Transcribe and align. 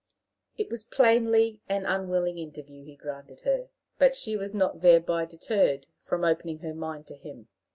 It 0.57 0.71
was 0.71 0.83
plainly 0.83 1.61
an 1.69 1.85
unwilling 1.85 2.39
interview 2.39 2.83
he 2.85 2.95
granted 2.95 3.41
her, 3.41 3.69
but 3.99 4.15
she 4.15 4.35
was 4.35 4.51
not 4.51 4.81
thereby 4.81 5.25
deterred 5.25 5.85
from 6.01 6.23
opening 6.23 6.57
her 6.61 6.73
mind 6.73 7.05
to 7.05 7.15
him. 7.15 7.49